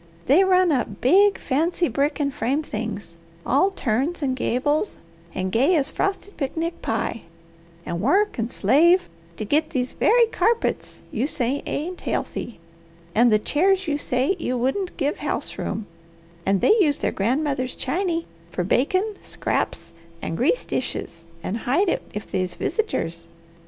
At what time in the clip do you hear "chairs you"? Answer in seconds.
13.37-13.95